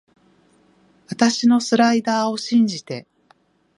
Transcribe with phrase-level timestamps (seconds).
[1.09, 3.05] あたしのスライダーを信じて